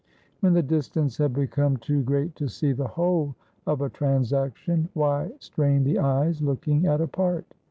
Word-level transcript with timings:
When 0.39 0.53
the 0.53 0.63
distance 0.63 1.17
had 1.19 1.31
become 1.33 1.77
too 1.77 2.01
great 2.01 2.33
to 2.37 2.47
see 2.49 2.71
the 2.71 2.87
whole 2.87 3.35
of 3.67 3.81
a 3.81 3.89
transaction, 3.91 4.89
why 4.95 5.31
strain 5.37 5.83
the 5.83 5.99
eyes 5.99 6.41
looking 6.41 6.87
at 6.87 7.01
a 7.01 7.07
part? 7.07 7.45